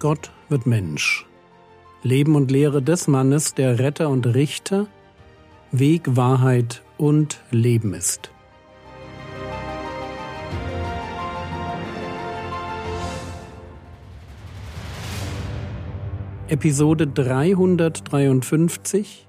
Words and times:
Gott 0.00 0.30
wird 0.48 0.64
Mensch. 0.64 1.26
Leben 2.04 2.36
und 2.36 2.52
Lehre 2.52 2.80
des 2.80 3.08
Mannes, 3.08 3.54
der 3.54 3.80
Retter 3.80 4.10
und 4.10 4.26
Richter, 4.26 4.86
Weg, 5.72 6.16
Wahrheit 6.16 6.84
und 6.98 7.42
Leben 7.50 7.94
ist. 7.94 8.30
Episode 16.46 17.08
353 17.08 19.26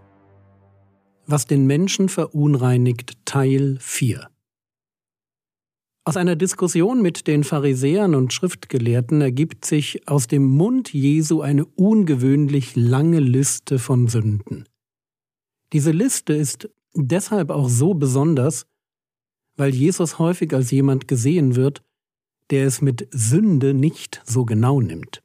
Was 1.25 1.47
den 1.47 1.65
Menschen 1.65 2.09
verunreinigt 2.09 3.13
Teil 3.25 3.79
4 3.81 4.29
aus 6.09 6.17
einer 6.17 6.35
Diskussion 6.35 7.03
mit 7.03 7.27
den 7.27 7.43
Pharisäern 7.43 8.15
und 8.15 8.33
Schriftgelehrten 8.33 9.21
ergibt 9.21 9.63
sich 9.63 10.07
aus 10.07 10.25
dem 10.25 10.43
Mund 10.43 10.91
Jesu 10.91 11.41
eine 11.41 11.65
ungewöhnlich 11.65 12.75
lange 12.75 13.19
Liste 13.19 13.77
von 13.77 14.07
Sünden. 14.07 14.67
Diese 15.71 15.91
Liste 15.91 16.33
ist 16.33 16.67
deshalb 16.95 17.51
auch 17.51 17.69
so 17.69 17.93
besonders, 17.93 18.65
weil 19.55 19.69
Jesus 19.75 20.17
häufig 20.17 20.51
als 20.51 20.71
jemand 20.71 21.07
gesehen 21.07 21.55
wird, 21.55 21.83
der 22.49 22.65
es 22.65 22.81
mit 22.81 23.07
Sünde 23.11 23.75
nicht 23.75 24.19
so 24.25 24.45
genau 24.45 24.81
nimmt. 24.81 25.21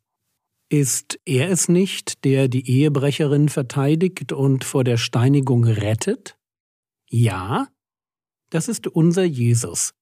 Ist 0.69 1.19
er 1.25 1.49
es 1.49 1.67
nicht, 1.67 2.27
der 2.27 2.49
die 2.49 2.69
Ehebrecherin 2.69 3.49
verteidigt 3.49 4.33
und 4.33 4.65
vor 4.65 4.85
der 4.85 4.99
Steinigung 4.99 5.65
rettet? 5.65 6.37
Ja, 7.09 7.69
das 8.51 8.69
ist 8.69 8.87
unser 8.87 9.25
Jesus. 9.25 9.95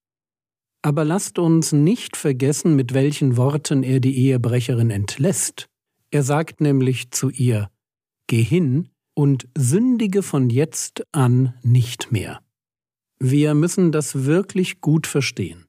Aber 0.83 1.05
lasst 1.05 1.39
uns 1.39 1.73
nicht 1.73 2.17
vergessen, 2.17 2.75
mit 2.75 2.93
welchen 2.93 3.37
Worten 3.37 3.85
er 3.85 4.01
die 4.01 4.17
Ehebrecherin 4.19 4.91
entlässt. 4.91 5.69
Er 6.11 6.25
sagt 6.25 6.61
nämlich 6.61 7.13
zu 7.13 7.31
ihr, 7.31 7.71
Geh 8.27 8.43
hin 8.43 8.89
und 9.15 9.49
sündige 9.57 10.23
von 10.23 10.51
jetzt 10.51 11.05
an 11.13 11.55
nicht 11.63 12.11
mehr. 12.13 12.41
Wir 13.19 13.55
müssen 13.55 13.93
das 13.93 14.25
wirklich 14.25 14.81
gut 14.81 15.07
verstehen. 15.07 15.67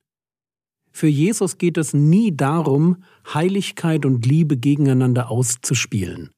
Für 0.91 1.07
Jesus 1.07 1.57
geht 1.57 1.77
es 1.77 1.93
nie 1.93 2.35
darum, 2.35 3.03
Heiligkeit 3.33 4.05
und 4.05 4.25
Liebe 4.25 4.57
gegeneinander 4.57 5.29
auszuspielen. 5.29 6.31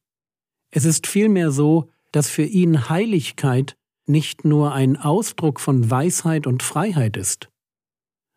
Es 0.70 0.84
ist 0.84 1.06
vielmehr 1.06 1.50
so, 1.50 1.90
dass 2.12 2.28
für 2.28 2.44
ihn 2.44 2.88
Heiligkeit 2.88 3.76
nicht 4.06 4.44
nur 4.44 4.72
ein 4.72 4.96
Ausdruck 4.96 5.60
von 5.60 5.90
Weisheit 5.90 6.46
und 6.46 6.62
Freiheit 6.62 7.16
ist, 7.16 7.48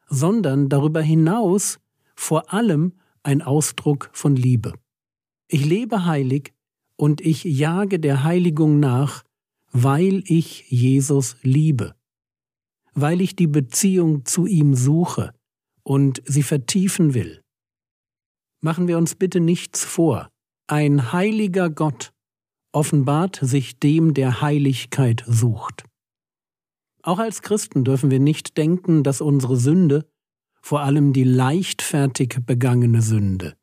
sondern 0.09 0.69
darüber 0.69 1.01
hinaus 1.01 1.79
vor 2.15 2.53
allem 2.53 2.93
ein 3.23 3.41
Ausdruck 3.41 4.09
von 4.13 4.35
Liebe. 4.35 4.73
Ich 5.47 5.65
lebe 5.65 6.05
heilig 6.05 6.53
und 6.95 7.21
ich 7.21 7.43
jage 7.43 7.99
der 7.99 8.23
Heiligung 8.23 8.79
nach, 8.79 9.23
weil 9.71 10.23
ich 10.25 10.69
Jesus 10.69 11.37
liebe, 11.41 11.95
weil 12.93 13.21
ich 13.21 13.35
die 13.35 13.47
Beziehung 13.47 14.25
zu 14.25 14.45
ihm 14.45 14.75
suche 14.75 15.33
und 15.83 16.21
sie 16.25 16.43
vertiefen 16.43 17.13
will. 17.13 17.41
Machen 18.61 18.87
wir 18.87 18.97
uns 18.97 19.15
bitte 19.15 19.39
nichts 19.39 19.85
vor, 19.85 20.29
ein 20.67 21.13
heiliger 21.13 21.69
Gott 21.69 22.11
offenbart 22.71 23.39
sich 23.41 23.79
dem, 23.79 24.13
der 24.13 24.41
Heiligkeit 24.41 25.23
sucht. 25.27 25.85
Auch 27.09 27.17
als 27.17 27.41
Christen 27.41 27.83
dürfen 27.83 28.11
wir 28.11 28.19
nicht 28.19 28.55
denken, 28.55 29.01
dass 29.01 29.19
unsere 29.19 29.57
Sünde, 29.57 30.07
vor 30.61 30.81
allem 30.81 31.11
die 31.11 31.23
leichtfertig 31.23 32.37
begangene 32.45 33.01
Sünde, 33.01 33.55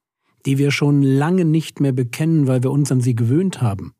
die 0.47 0.59
wir 0.59 0.72
schon 0.72 1.00
lange 1.00 1.44
nicht 1.44 1.78
mehr 1.78 1.93
bekennen, 1.93 2.48
weil 2.48 2.65
wir 2.65 2.72
uns 2.72 2.91
an 2.91 3.00
sie 3.00 3.15
gewöhnt 3.15 3.62
haben. 3.62 3.94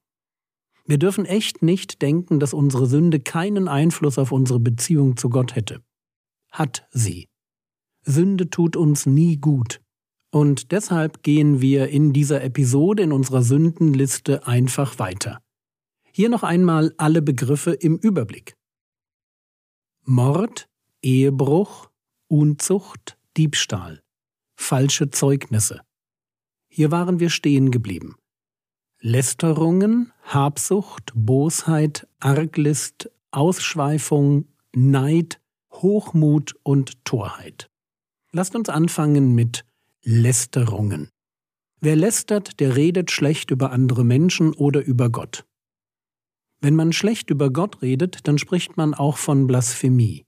Wir 0.85 0.99
dürfen 0.99 1.27
echt 1.27 1.63
nicht 1.63 2.03
denken, 2.03 2.41
dass 2.41 2.55
unsere 2.55 2.87
Sünde 2.87 3.21
keinen 3.21 3.69
Einfluss 3.69 4.19
auf 4.19 4.33
unsere 4.33 4.59
Beziehung 4.59 5.17
zu 5.17 5.31
Gott 5.31 5.55
hätte. 5.55 5.81
Hat 6.51 6.89
sie. 6.91 7.29
Sünde 8.03 8.51
tut 8.51 8.75
uns 8.75 9.07
nie 9.07 9.37
gut. 9.37 9.81
Und 10.33 10.73
deshalb 10.73 11.23
gehen 11.23 11.61
wir 11.61 11.87
in 11.87 12.13
dieser 12.13 12.43
Episode 12.43 13.05
in 13.05 13.13
unserer 13.13 13.43
Sündenliste 13.43 14.45
einfach 14.45 14.99
weiter. 14.99 15.41
Hier 16.11 16.31
noch 16.31 16.43
einmal 16.43 16.93
alle 16.97 17.23
Begriffe 17.23 17.75
im 17.75 17.97
Überblick. 17.97 18.56
Mord, 20.09 20.69
Ehebruch, 21.03 21.91
Unzucht, 22.29 23.19
Diebstahl, 23.37 24.03
falsche 24.55 25.11
Zeugnisse. 25.11 25.81
Hier 26.69 26.93
waren 26.93 27.19
wir 27.19 27.29
stehen 27.29 27.73
geblieben. 27.73 28.15
Lästerungen, 29.01 30.13
Habsucht, 30.23 31.13
Bosheit, 31.17 32.07
Arglist, 32.21 33.11
Ausschweifung, 33.33 34.47
Neid, 34.73 35.41
Hochmut 35.73 36.55
und 36.63 37.05
Torheit. 37.05 37.69
Lasst 38.31 38.55
uns 38.55 38.69
anfangen 38.69 39.35
mit 39.35 39.65
Lästerungen. 40.03 41.09
Wer 41.81 41.97
lästert, 41.97 42.61
der 42.61 42.77
redet 42.77 43.11
schlecht 43.11 43.51
über 43.51 43.73
andere 43.73 44.05
Menschen 44.05 44.53
oder 44.55 44.85
über 44.85 45.11
Gott. 45.11 45.45
Wenn 46.61 46.75
man 46.75 46.93
schlecht 46.93 47.31
über 47.31 47.51
Gott 47.51 47.83
redet, 47.83 48.27
dann 48.27 48.39
spricht 48.39 48.77
man 48.77 48.95
auch 48.95 49.19
von 49.19 49.47
Blasphemie. 49.47 50.25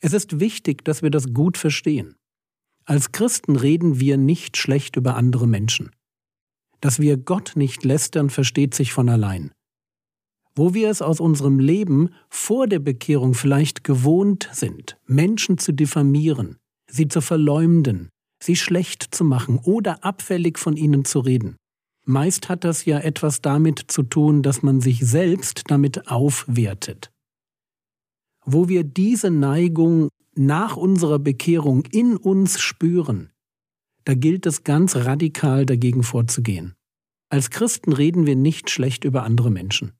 Es 0.00 0.12
ist 0.12 0.40
wichtig, 0.40 0.84
dass 0.84 1.02
wir 1.02 1.10
das 1.10 1.32
gut 1.32 1.58
verstehen. 1.58 2.16
Als 2.84 3.12
Christen 3.12 3.56
reden 3.56 4.00
wir 4.00 4.16
nicht 4.16 4.56
schlecht 4.56 4.96
über 4.96 5.14
andere 5.14 5.46
Menschen. 5.46 5.90
Dass 6.80 6.98
wir 6.98 7.16
Gott 7.18 7.52
nicht 7.54 7.84
lästern, 7.84 8.30
versteht 8.30 8.74
sich 8.74 8.92
von 8.92 9.08
allein. 9.08 9.52
Wo 10.56 10.74
wir 10.74 10.90
es 10.90 11.02
aus 11.02 11.20
unserem 11.20 11.58
Leben 11.58 12.10
vor 12.28 12.66
der 12.66 12.80
Bekehrung 12.80 13.34
vielleicht 13.34 13.84
gewohnt 13.84 14.48
sind, 14.52 14.98
Menschen 15.06 15.58
zu 15.58 15.72
diffamieren, 15.72 16.56
sie 16.90 17.06
zu 17.06 17.20
verleumden, 17.20 18.08
sie 18.42 18.56
schlecht 18.56 19.14
zu 19.14 19.24
machen 19.24 19.58
oder 19.58 20.02
abfällig 20.02 20.58
von 20.58 20.76
ihnen 20.76 21.04
zu 21.04 21.20
reden, 21.20 21.56
Meist 22.10 22.48
hat 22.48 22.64
das 22.64 22.84
ja 22.86 22.98
etwas 22.98 23.40
damit 23.40 23.84
zu 23.86 24.02
tun, 24.02 24.42
dass 24.42 24.64
man 24.64 24.80
sich 24.80 24.98
selbst 24.98 25.62
damit 25.68 26.08
aufwertet. 26.08 27.12
Wo 28.44 28.68
wir 28.68 28.82
diese 28.82 29.30
Neigung 29.30 30.08
nach 30.34 30.76
unserer 30.76 31.20
Bekehrung 31.20 31.84
in 31.92 32.16
uns 32.16 32.60
spüren, 32.60 33.30
da 34.04 34.14
gilt 34.14 34.44
es 34.46 34.64
ganz 34.64 34.96
radikal 34.96 35.64
dagegen 35.66 36.02
vorzugehen. 36.02 36.74
Als 37.28 37.50
Christen 37.50 37.92
reden 37.92 38.26
wir 38.26 38.34
nicht 38.34 38.70
schlecht 38.70 39.04
über 39.04 39.22
andere 39.22 39.52
Menschen. 39.52 39.92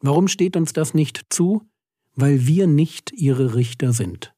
Warum 0.00 0.26
steht 0.26 0.56
uns 0.56 0.72
das 0.72 0.94
nicht 0.94 1.26
zu? 1.28 1.62
Weil 2.16 2.44
wir 2.44 2.66
nicht 2.66 3.12
ihre 3.12 3.54
Richter 3.54 3.92
sind. 3.92 4.34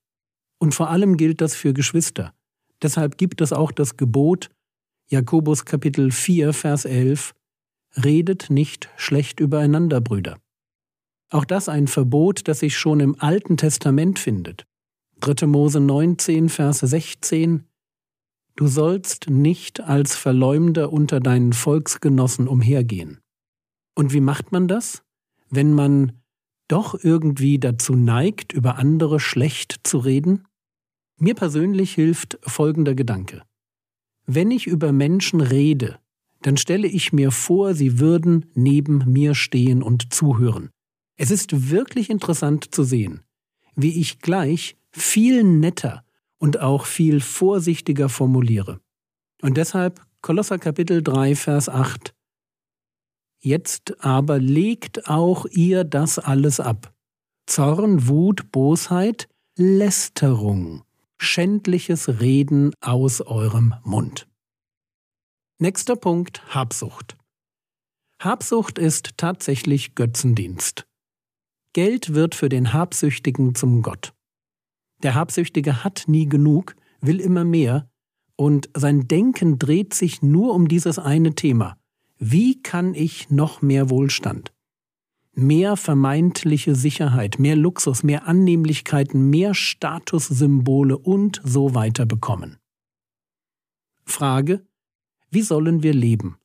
Und 0.59 0.75
vor 0.75 0.91
allem 0.91 1.17
gilt 1.17 1.41
das 1.41 1.55
für 1.55 1.73
Geschwister. 1.73 2.35
Deshalb 2.83 3.17
gibt 3.17 3.41
es 3.41 3.55
auch 3.55 3.73
das 3.73 3.97
Gebot, 3.97 4.51
Jakobus 5.11 5.67
Kapitel 5.67 6.11
4, 6.11 6.55
Vers 6.55 6.87
11 6.87 7.35
Redet 8.03 8.49
nicht 8.49 8.89
schlecht 8.97 9.39
übereinander, 9.39 10.01
Brüder. 10.01 10.39
Auch 11.31 11.45
das 11.45 11.69
ein 11.69 11.89
Verbot, 11.89 12.49
das 12.49 12.61
sich 12.61 12.77
schon 12.77 13.01
im 13.01 13.21
Alten 13.21 13.59
Testament 13.59 14.19
findet. 14.19 14.65
3. 15.21 15.47
Mose 15.47 15.81
19, 15.81 16.49
Vers 16.49 16.81
16 16.81 17.65
Du 18.57 18.67
sollst 18.67 19.29
nicht 19.29 19.81
als 19.81 20.17
Verleumder 20.17 20.91
unter 20.91 21.21
deinen 21.21 21.53
Volksgenossen 21.53 22.49
umhergehen. 22.49 23.21
Und 23.95 24.13
wie 24.13 24.21
macht 24.21 24.53
man 24.53 24.69
das? 24.69 25.03
Wenn 25.51 25.73
man 25.75 26.23
doch 26.69 26.95
irgendwie 27.03 27.59
dazu 27.59 27.95
neigt, 27.95 28.53
über 28.53 28.79
andere 28.79 29.21
schlecht 29.21 29.81
zu 29.83 29.99
reden? 29.99 30.47
Mir 31.19 31.35
persönlich 31.35 31.93
hilft 31.95 32.39
folgender 32.43 32.95
Gedanke. 32.95 33.43
Wenn 34.27 34.51
ich 34.51 34.67
über 34.67 34.93
Menschen 34.93 35.41
rede, 35.41 35.99
dann 36.43 36.57
stelle 36.57 36.87
ich 36.87 37.13
mir 37.13 37.31
vor, 37.31 37.75
sie 37.75 37.99
würden 37.99 38.47
neben 38.55 39.11
mir 39.11 39.35
stehen 39.35 39.83
und 39.83 40.13
zuhören. 40.13 40.71
Es 41.17 41.31
ist 41.31 41.71
wirklich 41.71 42.11
interessant 42.11 42.75
zu 42.75 42.85
sehen, 42.85 43.23
wie 43.77 44.01
ich 44.01 44.19
gleich 44.19 44.77
viel 44.91 45.45
netter 45.45 46.05
und 46.39 46.61
auch 46.61 46.87
viel 46.87 47.21
vorsichtiger 47.21 48.09
formuliere. 48.09 48.81
Und 49.43 49.57
deshalb 49.57 50.01
Kolosser 50.23 50.59
Kapitel 50.59 51.03
3, 51.03 51.37
Vers 51.37 51.69
8. 51.69 52.15
Jetzt 53.41 54.03
aber 54.03 54.39
legt 54.39 55.07
auch 55.07 55.45
ihr 55.51 55.85
das 55.85 56.19
alles 56.19 56.61
ab. 56.61 56.95
Zorn, 57.47 58.09
Wut, 58.09 58.51
Bosheit, 58.51 59.29
Lästerung, 59.57 60.83
schändliches 61.25 62.21
Reden 62.21 62.73
aus 62.81 63.21
eurem 63.21 63.75
Mund. 63.83 64.29
Nächster 65.59 65.97
Punkt 65.97 66.43
Habsucht. 66.55 67.17
Habsucht 68.21 68.79
ist 68.79 69.17
tatsächlich 69.17 69.95
Götzendienst. 69.95 70.87
Geld 71.73 72.15
wird 72.15 72.35
für 72.35 72.49
den 72.49 72.73
Habsüchtigen 72.73 73.55
zum 73.55 73.83
Gott. 73.83 74.15
Der 75.03 75.15
Habsüchtige 75.15 75.83
hat 75.83 76.05
nie 76.07 76.29
genug, 76.29 76.77
will 77.01 77.21
immer 77.21 77.45
mehr, 77.45 77.89
Und 78.37 78.69
sein 78.75 79.07
Denken 79.07 79.59
dreht 79.59 79.95
sich 79.95 80.23
nur 80.23 80.55
um 80.55 80.69
dieses 80.69 80.99
eine 80.99 81.35
Thema. 81.35 81.77
Wie 82.19 82.63
kann 82.63 82.95
ich 82.95 83.31
noch 83.31 83.63
mehr 83.63 83.91
Wohlstand, 83.91 84.53
mehr 85.37 85.77
vermeintliche 85.77 86.75
Sicherheit, 86.75 87.39
mehr 87.39 87.57
Luxus, 87.57 88.03
mehr 88.03 88.27
Annehmlichkeiten, 88.27 89.31
mehr 89.31 89.55
Statussymbole 89.55 90.99
und 90.99 91.41
so 91.45 91.75
weiter 91.75 92.07
bekommen? 92.07 92.59
Frage, 94.05 94.65
wie 95.31 95.43
sollen 95.43 95.83
wir 95.83 95.95
leben? 95.95 96.37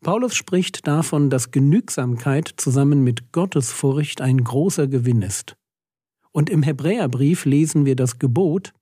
Paulus 0.00 0.34
spricht 0.34 0.86
davon, 0.86 1.28
dass 1.28 1.50
Genügsamkeit 1.50 2.52
zusammen 2.56 3.02
mit 3.02 3.32
Gottesfurcht 3.32 4.20
ein 4.20 4.44
großer 4.44 4.86
Gewinn 4.86 5.22
ist. 5.22 5.56
Und 6.30 6.50
im 6.50 6.62
Hebräerbrief 6.62 7.44
lesen 7.44 7.84
wir 7.84 7.96
das 7.96 8.18
Gebot, 8.18 8.72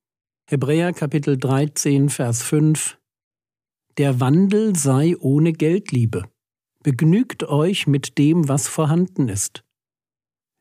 Hebräer 0.49 0.93
Kapitel 0.93 1.39
13, 1.39 2.11
Vers 2.11 2.43
5, 2.43 2.99
Der 3.99 4.21
Wandel 4.21 4.77
sei 4.77 5.17
ohne 5.19 5.53
Geldliebe. 5.53 6.29
Begnügt 6.87 7.43
euch 7.43 7.89
mit 7.89 8.17
dem, 8.17 8.49
was 8.49 8.69
vorhanden 8.69 9.29
ist. 9.29 9.65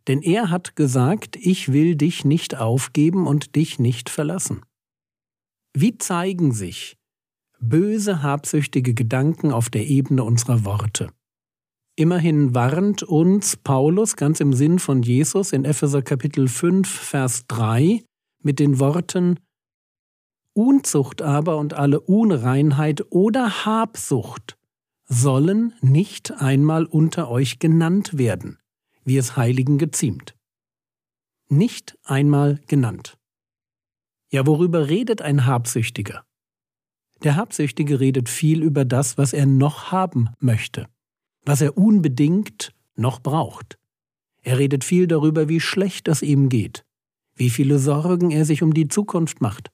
Denn 0.07 0.24
er 0.24 0.50
hat 0.50 0.75
gesagt, 0.75 1.36
ich 1.36 1.72
will 1.72 1.95
dich 1.95 2.25
nicht 2.25 2.57
aufgeben 2.57 3.27
und 3.27 3.56
dich 3.56 3.77
nicht 3.77 4.10
verlassen. 4.10 4.63
Wie 5.75 6.00
zeigen 6.00 6.51
sich 6.51 6.98
böse, 7.60 8.24
habsüchtige 8.24 8.95
Gedanken 8.95 9.51
auf 9.51 9.69
der 9.69 9.86
Ebene 9.86 10.24
unserer 10.24 10.66
Worte? 10.66 11.12
Immerhin 11.95 12.56
warnt 12.56 13.04
uns 13.04 13.56
Paulus 13.56 14.16
ganz 14.16 14.39
im 14.39 14.54
Sinn 14.54 14.80
von 14.80 15.04
Jesus 15.04 15.54
in 15.54 15.63
Epheser 15.63 16.01
Kapitel 16.01 16.48
5, 16.48 16.89
Vers 16.89 17.45
3 17.50 18.04
mit 18.42 18.57
den 18.57 18.80
Worten 18.80 19.39
Unzucht 20.54 21.22
aber 21.22 21.57
und 21.57 21.75
alle 21.75 22.00
Unreinheit 22.00 23.12
oder 23.12 23.68
Habsucht 23.68 24.57
sollen 25.07 25.74
nicht 25.81 26.31
einmal 26.31 26.86
unter 26.86 27.30
euch 27.30 27.60
genannt 27.60 28.18
werden, 28.18 28.60
wie 29.04 29.18
es 29.18 29.38
Heiligen 29.38 29.78
geziemt. 29.78 30.36
Nicht 31.48 31.98
einmal 32.04 32.60
genannt. 32.68 33.18
Ja, 34.31 34.48
worüber 34.48 34.90
redet 34.90 35.22
ein 35.22 35.46
Habsüchtiger? 35.46 36.25
Der 37.24 37.36
Habsüchtige 37.36 38.00
redet 38.00 38.30
viel 38.30 38.63
über 38.63 38.84
das, 38.84 39.18
was 39.18 39.31
er 39.31 39.46
noch 39.46 39.92
haben 39.92 40.30
möchte 40.40 40.88
was 41.46 41.62
er 41.62 41.78
unbedingt 41.78 42.74
noch 42.96 43.22
braucht. 43.22 43.78
Er 44.42 44.58
redet 44.58 44.84
viel 44.84 45.08
darüber, 45.08 45.48
wie 45.48 45.60
schlecht 45.60 46.08
es 46.08 46.22
ihm 46.22 46.50
geht, 46.50 46.84
wie 47.36 47.50
viele 47.50 47.80
Sorgen 47.80 48.31
er 48.31 48.46
sich 48.46 48.63
um 48.63 48.74
die 48.74 48.88
Zukunft 48.88 49.42
macht. 49.42 49.69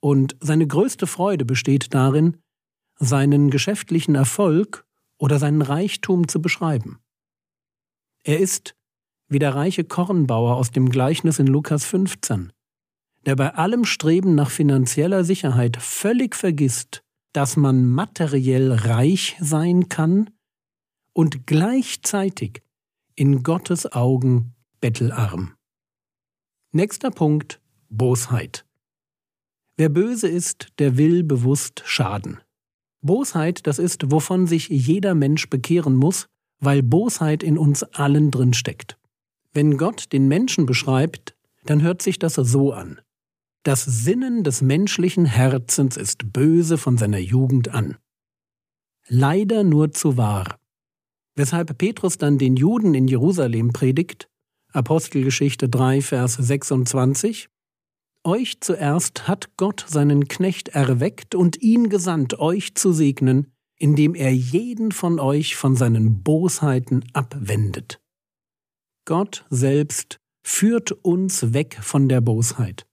Und 0.00 0.36
seine 0.40 0.66
größte 0.66 1.06
Freude 1.06 1.44
besteht 1.44 1.94
darin, 1.94 2.38
seinen 3.02 3.50
geschäftlichen 3.50 4.14
Erfolg 4.14 4.86
oder 5.18 5.38
seinen 5.38 5.62
Reichtum 5.62 6.28
zu 6.28 6.40
beschreiben. 6.40 7.00
Er 8.24 8.38
ist 8.38 8.74
wie 9.28 9.38
der 9.38 9.54
reiche 9.54 9.84
Kornbauer 9.84 10.56
aus 10.56 10.70
dem 10.70 10.88
Gleichnis 10.88 11.38
in 11.38 11.46
Lukas 11.46 11.84
15, 11.84 12.52
der 13.26 13.34
bei 13.34 13.54
allem 13.54 13.84
Streben 13.84 14.34
nach 14.34 14.50
finanzieller 14.50 15.24
Sicherheit 15.24 15.78
völlig 15.78 16.36
vergisst, 16.36 17.02
dass 17.32 17.56
man 17.56 17.86
materiell 17.86 18.72
reich 18.72 19.36
sein 19.40 19.88
kann, 19.88 20.30
und 21.14 21.46
gleichzeitig 21.46 22.62
in 23.14 23.42
Gottes 23.42 23.90
Augen 23.92 24.54
bettelarm. 24.80 25.54
Nächster 26.72 27.10
Punkt 27.10 27.60
Bosheit. 27.90 28.64
Wer 29.76 29.90
böse 29.90 30.28
ist, 30.28 30.68
der 30.78 30.96
will 30.96 31.22
bewusst 31.22 31.82
schaden. 31.84 32.40
Bosheit, 33.02 33.66
das 33.66 33.78
ist, 33.78 34.10
wovon 34.10 34.46
sich 34.46 34.68
jeder 34.68 35.14
Mensch 35.14 35.50
bekehren 35.50 35.96
muss, 35.96 36.26
weil 36.60 36.82
Bosheit 36.82 37.42
in 37.42 37.58
uns 37.58 37.82
allen 37.82 38.30
drin 38.30 38.54
steckt. 38.54 38.96
Wenn 39.52 39.76
Gott 39.76 40.12
den 40.12 40.28
Menschen 40.28 40.64
beschreibt, 40.64 41.34
dann 41.64 41.82
hört 41.82 42.02
sich 42.02 42.18
das 42.18 42.34
so 42.34 42.72
an. 42.72 43.00
Das 43.64 43.84
Sinnen 43.84 44.42
des 44.44 44.62
menschlichen 44.62 45.24
Herzens 45.24 45.96
ist 45.96 46.32
böse 46.32 46.78
von 46.78 46.96
seiner 46.96 47.18
Jugend 47.18 47.68
an. 47.68 47.96
Leider 49.08 49.62
nur 49.62 49.92
zu 49.92 50.16
wahr. 50.16 50.58
Weshalb 51.34 51.76
Petrus 51.78 52.18
dann 52.18 52.38
den 52.38 52.56
Juden 52.56 52.94
in 52.94 53.08
Jerusalem 53.08 53.72
predigt, 53.72 54.28
Apostelgeschichte 54.72 55.68
3, 55.68 56.00
Vers 56.00 56.34
26, 56.34 57.48
Euch 58.24 58.60
zuerst 58.60 59.26
hat 59.26 59.56
Gott 59.56 59.84
seinen 59.88 60.28
Knecht 60.28 60.68
erweckt 60.68 61.34
und 61.34 61.60
ihn 61.60 61.88
gesandt, 61.88 62.38
euch 62.38 62.76
zu 62.76 62.92
segnen, 62.92 63.48
indem 63.76 64.14
er 64.14 64.32
jeden 64.32 64.92
von 64.92 65.18
euch 65.18 65.56
von 65.56 65.74
seinen 65.74 66.22
Bosheiten 66.22 67.04
abwendet. 67.14 68.00
Gott 69.04 69.44
selbst 69.50 70.20
führt 70.44 70.92
uns 70.92 71.52
weg 71.52 71.78
von 71.82 72.08
der 72.08 72.20
Bosheit. 72.20 72.86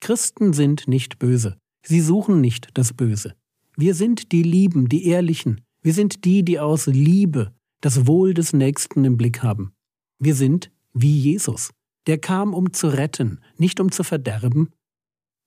Christen 0.00 0.52
sind 0.52 0.86
nicht 0.86 1.18
böse, 1.18 1.56
sie 1.82 2.02
suchen 2.02 2.42
nicht 2.42 2.68
das 2.74 2.92
Böse. 2.92 3.34
Wir 3.74 3.94
sind 3.94 4.32
die 4.32 4.42
Lieben, 4.42 4.90
die 4.90 5.06
Ehrlichen, 5.06 5.62
wir 5.80 5.94
sind 5.94 6.26
die, 6.26 6.44
die 6.44 6.60
aus 6.60 6.86
Liebe 6.86 7.54
das 7.80 8.06
Wohl 8.06 8.34
des 8.34 8.52
Nächsten 8.52 9.04
im 9.06 9.16
Blick 9.16 9.42
haben. 9.42 9.72
Wir 10.18 10.34
sind 10.34 10.70
wie 10.92 11.16
Jesus. 11.18 11.70
Der 12.08 12.18
kam, 12.18 12.54
um 12.54 12.72
zu 12.72 12.88
retten, 12.88 13.40
nicht 13.58 13.78
um 13.78 13.92
zu 13.92 14.02
verderben. 14.02 14.70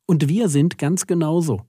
Und 0.08 0.30
wir 0.30 0.48
sind 0.48 0.78
ganz 0.78 1.08
genauso. 1.08 1.64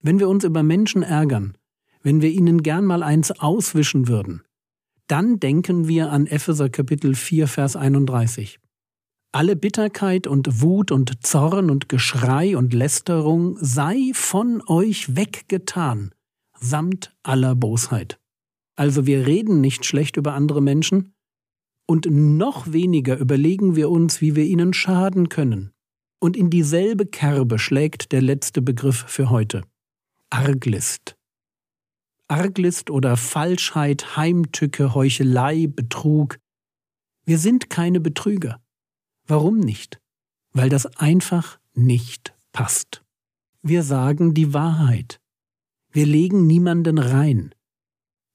Wenn 0.00 0.18
wir 0.18 0.28
uns 0.28 0.44
über 0.44 0.62
Menschen 0.62 1.02
ärgern, 1.02 1.56
wenn 2.02 2.20
wir 2.20 2.30
ihnen 2.30 2.62
gern 2.62 2.84
mal 2.84 3.04
eins 3.04 3.30
auswischen 3.30 4.08
würden, 4.08 4.42
dann 5.06 5.38
denken 5.38 5.86
wir 5.86 6.10
an 6.10 6.26
Epheser 6.26 6.68
Kapitel 6.68 7.14
4, 7.14 7.46
Vers 7.46 7.76
31. 7.76 8.58
Alle 9.30 9.54
Bitterkeit 9.56 10.26
und 10.26 10.60
Wut 10.60 10.90
und 10.90 11.24
Zorn 11.24 11.70
und 11.70 11.88
Geschrei 11.88 12.56
und 12.56 12.74
Lästerung 12.74 13.56
sei 13.60 14.10
von 14.12 14.60
euch 14.66 15.16
weggetan, 15.16 16.12
samt 16.58 17.14
aller 17.22 17.54
Bosheit. 17.54 18.18
Also 18.74 19.06
wir 19.06 19.26
reden 19.26 19.60
nicht 19.60 19.84
schlecht 19.84 20.16
über 20.16 20.34
andere 20.34 20.60
Menschen 20.60 21.14
und 21.86 22.06
noch 22.10 22.72
weniger 22.72 23.18
überlegen 23.18 23.76
wir 23.76 23.90
uns, 23.90 24.20
wie 24.20 24.36
wir 24.36 24.44
ihnen 24.44 24.72
schaden 24.72 25.28
können. 25.28 25.72
Und 26.18 26.36
in 26.36 26.50
dieselbe 26.50 27.06
Kerbe 27.06 27.58
schlägt 27.58 28.12
der 28.12 28.22
letzte 28.22 28.62
Begriff 28.62 29.04
für 29.08 29.30
heute. 29.30 29.62
Arglist. 30.30 31.16
Arglist 32.28 32.90
oder 32.90 33.16
Falschheit, 33.16 34.16
Heimtücke, 34.16 34.94
Heuchelei, 34.94 35.66
Betrug. 35.66 36.38
Wir 37.24 37.38
sind 37.38 37.68
keine 37.68 38.00
Betrüger. 38.00 38.60
Warum 39.26 39.58
nicht? 39.58 40.00
Weil 40.52 40.68
das 40.68 40.86
einfach 40.96 41.58
nicht 41.74 42.34
passt. 42.52 43.02
Wir 43.62 43.82
sagen 43.82 44.34
die 44.34 44.54
Wahrheit. 44.54 45.20
Wir 45.90 46.06
legen 46.06 46.46
niemanden 46.46 46.98
rein. 46.98 47.54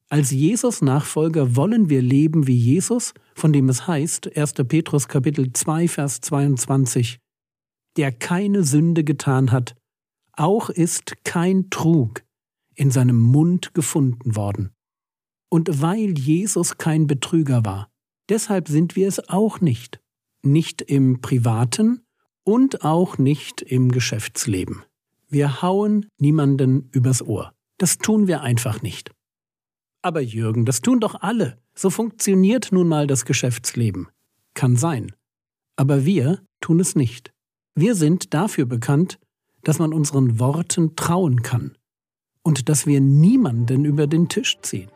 Als 0.10 0.32
Jesus-Nachfolger 0.32 1.58
wollen 1.58 1.90
wir 1.90 2.02
leben 2.02 2.48
wie 2.48 2.56
Jesus, 2.56 3.14
von 3.36 3.52
dem 3.52 3.68
es 3.68 3.88
heißt, 3.88 4.38
1. 4.38 4.54
Petrus 4.54 5.10
Kapitel 5.10 5.52
2, 5.52 5.90
Vers 5.90 6.22
22, 6.22 7.20
der 7.98 8.14
keine 8.14 8.64
Sünde 8.64 9.04
getan 9.04 9.52
hat, 9.52 9.76
auch 10.32 10.70
ist 10.70 11.26
kein 11.26 11.70
Trug 11.70 12.24
in 12.74 12.90
seinem 12.90 13.20
Mund 13.20 13.74
gefunden 13.74 14.38
worden. 14.38 14.72
Und 15.50 15.82
weil 15.82 16.18
Jesus 16.18 16.78
kein 16.78 17.08
Betrüger 17.08 17.66
war, 17.66 17.90
deshalb 18.30 18.70
sind 18.70 18.96
wir 18.96 19.10
es 19.10 19.28
auch 19.28 19.60
nicht, 19.60 20.00
nicht 20.42 20.82
im 20.82 21.20
privaten 21.20 22.06
und 22.46 22.86
auch 22.86 23.18
nicht 23.18 23.62
im 23.62 23.92
Geschäftsleben. 23.92 24.84
Wir 25.28 25.62
hauen 25.62 26.06
niemanden 26.18 26.90
übers 26.94 27.22
Ohr. 27.22 27.54
Das 27.78 27.98
tun 27.98 28.28
wir 28.28 28.42
einfach 28.42 28.82
nicht. 28.82 29.12
Aber 30.08 30.22
Jürgen, 30.22 30.64
das 30.64 30.80
tun 30.80 31.02
doch 31.02 31.16
alle. 31.20 31.58
So 31.76 31.90
funktioniert 31.90 32.72
nun 32.72 32.88
mal 32.88 33.08
das 33.08 33.26
Geschäftsleben. 33.26 34.08
Kann 34.54 34.78
sein. 34.78 35.12
Aber 35.76 36.06
wir 36.06 36.40
tun 36.62 36.80
es 36.80 36.96
nicht. 36.96 37.34
Wir 37.76 37.94
sind 37.94 38.34
dafür 38.34 38.66
bekannt, 38.66 39.20
dass 39.64 39.80
man 39.80 39.92
unseren 39.92 40.40
Worten 40.40 40.96
trauen 40.96 41.42
kann 41.42 41.78
und 42.42 42.70
dass 42.70 42.88
wir 42.88 43.02
niemanden 43.02 43.84
über 43.84 44.08
den 44.08 44.30
Tisch 44.30 44.58
ziehen. 44.62 44.90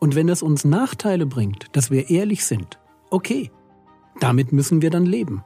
Und 0.00 0.14
wenn 0.14 0.28
es 0.28 0.42
uns 0.42 0.66
Nachteile 0.66 1.24
bringt, 1.24 1.68
dass 1.72 1.90
wir 1.90 2.10
ehrlich 2.10 2.44
sind, 2.44 2.78
okay, 3.08 3.50
damit 4.20 4.52
müssen 4.52 4.82
wir 4.82 4.90
dann 4.90 5.06
leben. 5.06 5.44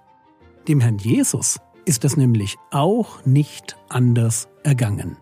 Dem 0.67 0.81
Herrn 0.81 0.99
Jesus 0.99 1.61
ist 1.85 2.03
das 2.03 2.17
nämlich 2.17 2.57
auch 2.73 3.25
nicht 3.25 3.77
anders 3.89 4.49
ergangen. 4.65 5.17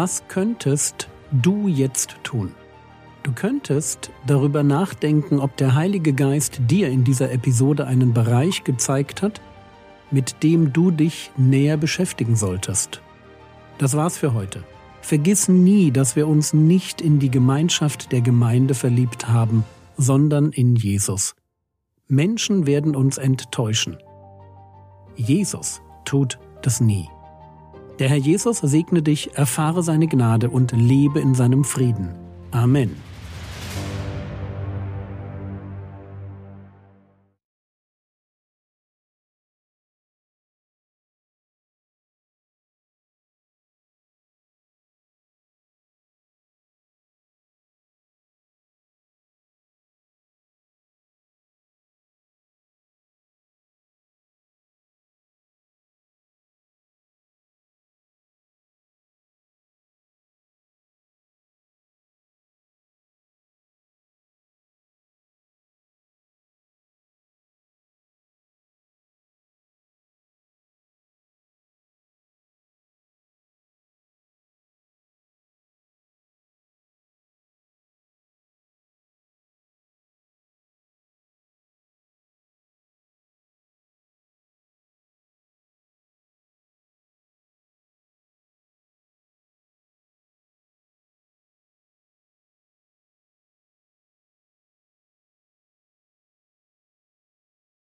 Was 0.00 0.22
könntest 0.28 1.08
du 1.32 1.66
jetzt 1.66 2.18
tun? 2.22 2.54
Du 3.24 3.32
könntest 3.32 4.12
darüber 4.28 4.62
nachdenken, 4.62 5.40
ob 5.40 5.56
der 5.56 5.74
Heilige 5.74 6.12
Geist 6.12 6.60
dir 6.70 6.88
in 6.88 7.02
dieser 7.02 7.32
Episode 7.32 7.84
einen 7.84 8.14
Bereich 8.14 8.62
gezeigt 8.62 9.22
hat, 9.22 9.40
mit 10.12 10.44
dem 10.44 10.72
du 10.72 10.92
dich 10.92 11.32
näher 11.36 11.76
beschäftigen 11.76 12.36
solltest. 12.36 13.02
Das 13.78 13.96
war's 13.96 14.16
für 14.16 14.34
heute. 14.34 14.62
Vergiss 15.00 15.48
nie, 15.48 15.90
dass 15.90 16.14
wir 16.14 16.28
uns 16.28 16.52
nicht 16.52 17.00
in 17.00 17.18
die 17.18 17.32
Gemeinschaft 17.32 18.12
der 18.12 18.20
Gemeinde 18.20 18.74
verliebt 18.74 19.26
haben, 19.26 19.64
sondern 19.96 20.52
in 20.52 20.76
Jesus. 20.76 21.34
Menschen 22.06 22.68
werden 22.68 22.94
uns 22.94 23.18
enttäuschen. 23.18 23.98
Jesus 25.16 25.82
tut 26.04 26.38
das 26.62 26.80
nie. 26.80 27.08
Der 27.98 28.08
Herr 28.08 28.16
Jesus 28.16 28.58
segne 28.58 29.02
dich, 29.02 29.34
erfahre 29.34 29.82
seine 29.82 30.06
Gnade 30.06 30.50
und 30.50 30.72
lebe 30.72 31.20
in 31.20 31.34
seinem 31.34 31.64
Frieden. 31.64 32.10
Amen. 32.52 33.07